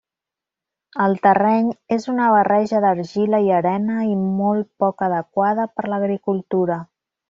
[1.07, 1.67] El terreny
[1.97, 6.85] és una barreja d'argila i arena i molt poc adequada per l'agricultura.